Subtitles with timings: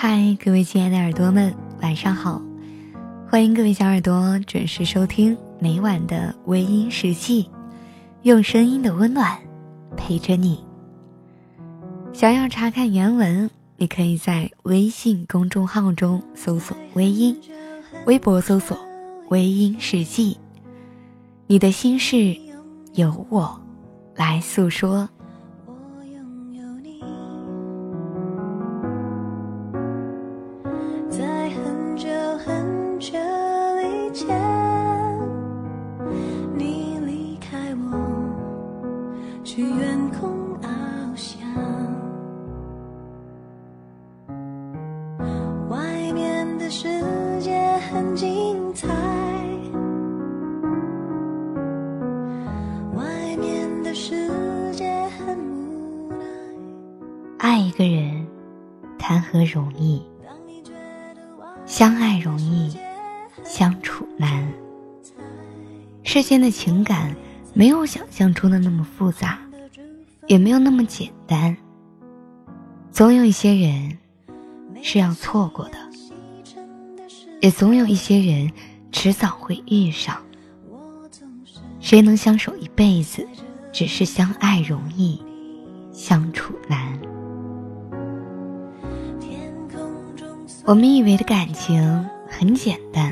[0.00, 2.40] 嗨，各位亲爱的耳朵们，晚上好！
[3.28, 7.50] 欢迎各位小耳朵准时收听每晚的微音时记，
[8.22, 9.36] 用声音的温暖
[9.96, 10.64] 陪着你。
[12.12, 17.36] 想要查看原文，你可以在微信公众号中搜索“微音”，
[18.06, 18.78] 微博搜索
[19.30, 20.38] “微音时记”。
[21.48, 22.36] 你的心事，
[22.94, 23.60] 由我
[24.14, 25.08] 来诉说。
[57.48, 58.26] 爱一个人，
[58.98, 60.02] 谈何容易？
[61.64, 62.76] 相爱容易，
[63.42, 64.46] 相处难。
[66.02, 67.16] 世间的情感
[67.54, 69.38] 没有想象中的那么复杂，
[70.26, 71.56] 也没有那么简单。
[72.90, 73.96] 总有一些人
[74.82, 75.78] 是要错过的，
[77.40, 78.52] 也总有一些人
[78.92, 80.22] 迟早会遇上。
[81.80, 83.26] 谁能相守一辈子？
[83.72, 85.22] 只是相爱容易，
[85.92, 87.00] 相处难。
[90.68, 93.10] 我们以为的感情很简单，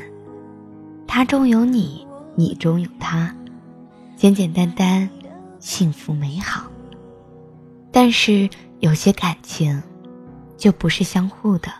[1.07, 2.05] 他中有你，
[2.35, 3.35] 你中有他，
[4.15, 5.09] 简简单单，
[5.57, 6.69] 幸福美好。
[7.91, 8.47] 但是
[8.79, 9.81] 有些感情，
[10.55, 11.71] 就不是相互的，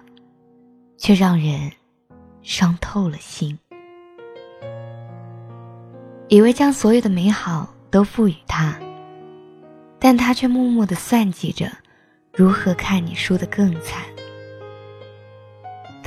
[0.97, 1.71] 却让人
[2.41, 3.55] 伤透了心。
[6.27, 8.75] 以为将所有的美好都赋予他，
[9.99, 11.71] 但他却默默的算计着，
[12.33, 14.01] 如何看你输得更惨。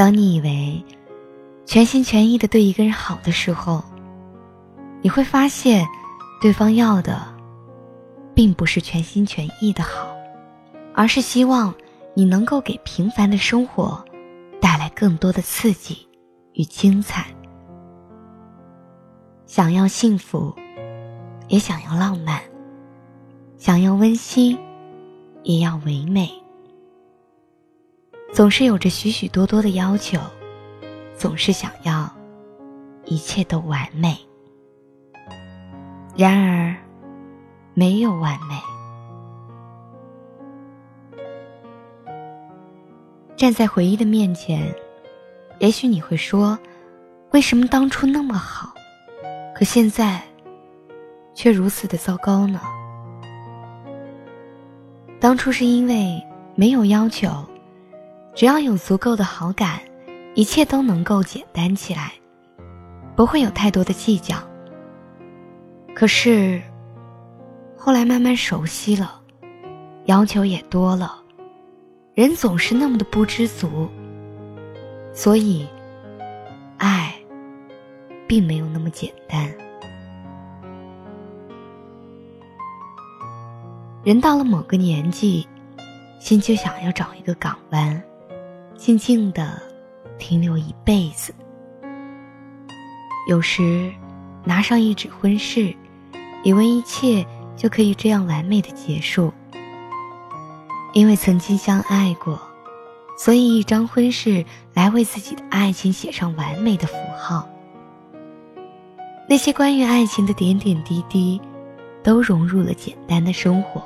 [0.01, 0.83] 当你以为
[1.67, 3.85] 全心全意的对一个人好的时候，
[5.03, 5.87] 你会发现，
[6.41, 7.21] 对方要的，
[8.35, 10.09] 并不是全心全意的好，
[10.95, 11.75] 而是希望
[12.15, 14.03] 你能够给平凡的生活
[14.59, 16.09] 带来更多的刺激
[16.55, 17.27] 与精彩。
[19.45, 20.57] 想要幸福，
[21.49, 22.41] 也想要浪漫；
[23.59, 24.59] 想要温馨，
[25.43, 26.40] 也要唯美。
[28.33, 30.19] 总是有着许许多多的要求，
[31.17, 32.09] 总是想要
[33.05, 34.17] 一切都完美。
[36.17, 36.75] 然而，
[37.75, 38.55] 没有完美。
[43.37, 44.75] 站在回忆的面前，
[45.59, 46.59] 也许你会说
[47.33, 48.73] ：“为什么当初那么好，
[49.55, 50.21] 可现在
[51.35, 52.61] 却如此的糟糕呢？”
[55.19, 56.23] 当初是因为
[56.55, 57.29] 没有要求。
[58.41, 59.81] 只要有足够的好感，
[60.35, 62.11] 一切都能够简单起来，
[63.15, 64.35] 不会有太多的计较。
[65.95, 66.59] 可是，
[67.77, 69.21] 后来慢慢熟悉了，
[70.07, 71.23] 要求也多了，
[72.15, 73.87] 人总是那么的不知足，
[75.13, 75.69] 所以，
[76.79, 77.15] 爱，
[78.27, 79.53] 并没有那么简单。
[84.03, 85.47] 人到了某个年纪，
[86.19, 88.03] 心就想要找一个港湾。
[88.81, 89.61] 静静的
[90.19, 91.35] 停留一辈子。
[93.29, 93.93] 有时
[94.43, 95.77] 拿上一纸婚事，
[96.43, 97.25] 以为一切
[97.55, 99.31] 就可以这样完美的结束。
[100.95, 102.41] 因为曾经相爱过，
[103.19, 104.43] 所以一张婚事
[104.73, 107.47] 来为自己的爱情写上完美的符号。
[109.29, 111.39] 那些关于爱情的点点滴滴，
[112.03, 113.83] 都融入了简单的生活。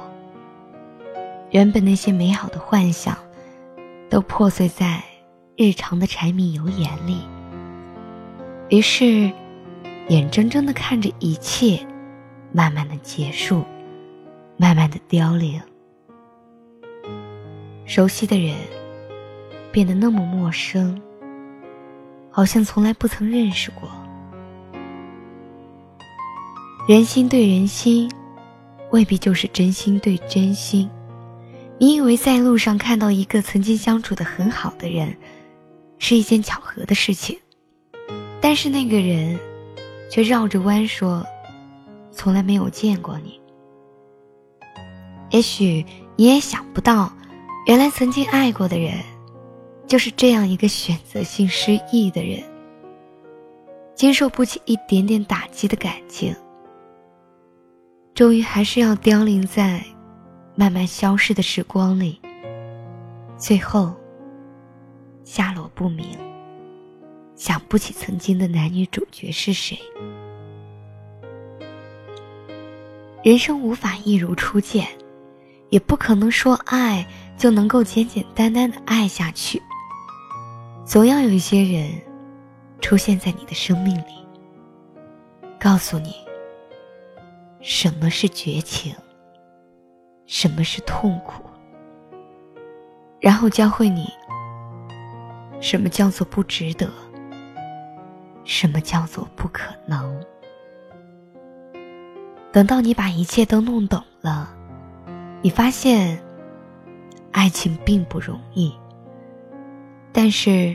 [1.51, 3.19] 原本那些美好的幻想。
[4.15, 5.03] 都破碎在
[5.57, 7.19] 日常的柴米油盐里。
[8.69, 9.29] 于是，
[10.07, 11.85] 眼睁睁的看着一切
[12.53, 13.65] 慢慢的结束，
[14.57, 15.61] 慢慢的凋零。
[17.87, 18.55] 熟悉的人
[19.73, 21.03] 变得那么陌生，
[22.31, 23.91] 好像从来不曾认识过。
[26.87, 28.09] 人心对人心，
[28.93, 30.89] 未必就是真心对真心。
[31.79, 35.17] 你以为在路上看到一个曾经相处的很好的人，
[35.99, 37.37] 是一件巧合的事情，
[38.41, 39.39] 但是那个人，
[40.09, 41.27] 却绕着弯说，
[42.13, 43.41] 从来没有见过你。
[45.31, 45.85] 也许
[46.17, 47.13] 你也想不到，
[47.67, 48.95] 原来曾经爱过的人，
[49.89, 52.41] 就是这样一个选择性失忆的人，
[53.97, 56.35] 经受不起一点点打击的感情，
[58.15, 59.85] 终于还是要凋零在。
[60.57, 62.21] 慢慢消逝的时光里，
[63.37, 63.93] 最后
[65.25, 66.07] 下落不明，
[67.35, 69.77] 想不起曾经的男女主角是谁。
[73.25, 74.87] 人生无法一如初见，
[75.71, 77.05] 也不可能说爱
[77.37, 79.61] 就能够简简单单的爱下去。
[80.85, 81.91] 总要有一些人
[82.81, 84.15] 出现在你的生命里，
[85.59, 86.15] 告诉你
[87.61, 88.95] 什么是绝情，
[90.37, 91.45] 什么是痛苦，
[93.21, 94.13] 然后教会你
[95.61, 96.91] 什么叫做不值得，
[98.43, 100.21] 什么叫做不可能。
[102.51, 104.53] 等到你把一切都弄懂了，
[105.41, 106.21] 你发现，
[107.31, 108.75] 爱情并不容易。
[110.13, 110.75] 但是，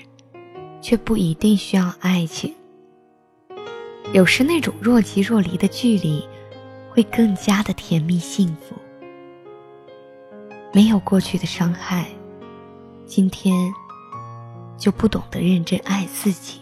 [0.80, 2.56] 却不一定需要爱情。
[4.14, 6.26] 有时那种若即若离的距离，
[6.90, 8.74] 会更加的甜蜜幸福。
[10.72, 12.06] 没有过去的伤害，
[13.06, 13.74] 今天
[14.78, 16.60] 就不懂得认真爱自己；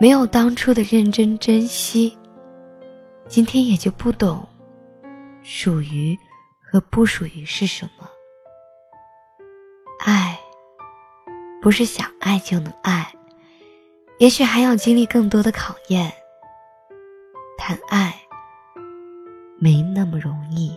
[0.00, 2.16] 没有当初的认真珍惜。
[3.28, 4.48] 今天也就不懂，
[5.42, 6.18] 属于
[6.60, 8.08] 和不属于是什么。
[10.04, 10.38] 爱，
[11.62, 13.12] 不是想爱就能爱，
[14.18, 16.12] 也许还要经历更多的考验。
[17.56, 18.14] 谈爱，
[19.58, 20.76] 没那么容易。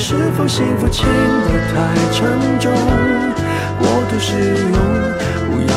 [0.00, 2.30] 是否幸福轻得太沉
[2.60, 2.72] 重，
[3.80, 5.67] 过度使用，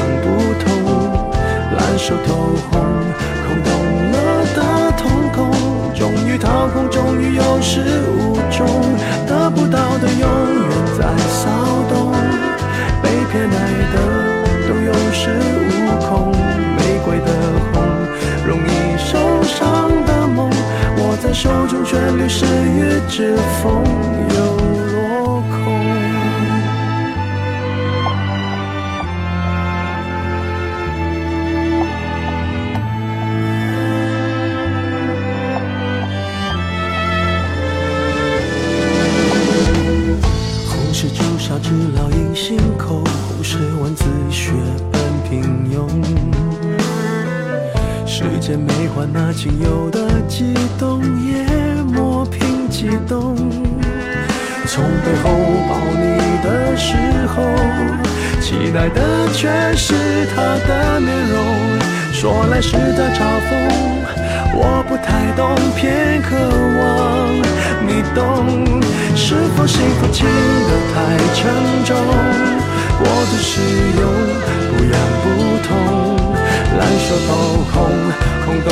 [22.23, 23.83] 于是，越指风
[24.29, 24.35] 又
[24.93, 25.55] 落空。
[40.67, 44.51] 红是朱砂痣烙印心口，红是万紫雪
[44.91, 45.41] 般平
[45.73, 45.89] 庸。
[48.05, 51.01] 时间没换那仅有的悸动。
[53.11, 53.35] 动。
[54.67, 55.27] 从背后
[55.67, 56.47] 抱你的
[56.77, 56.95] 时
[57.27, 57.43] 候，
[58.39, 59.93] 期待的却是
[60.33, 61.35] 他的面容。
[62.13, 63.51] 说来是在嘲讽，
[64.55, 65.43] 我不太懂，
[65.75, 66.37] 偏渴
[66.79, 66.79] 望
[67.85, 68.79] 你懂。
[69.13, 70.95] 是否幸福轻得太
[71.35, 71.39] 沉
[71.83, 71.91] 重，
[72.97, 73.59] 过度使
[73.99, 74.07] 用，
[74.71, 75.23] 不痒不
[75.67, 75.69] 痛，
[76.79, 77.29] 烂熟透
[77.73, 77.75] 红。
[78.45, 78.71] 空洞